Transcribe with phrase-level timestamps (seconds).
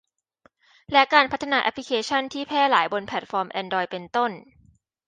[0.91, 4.31] และการพัฒนาแอพลิเคชั่นที่แพร่หลายบนแพลทฟอร์มแอนดรอยด์ เป็นต้น